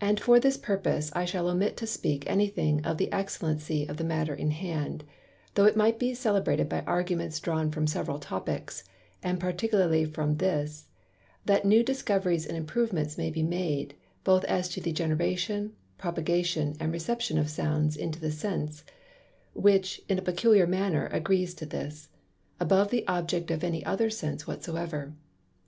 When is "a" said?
20.18-20.22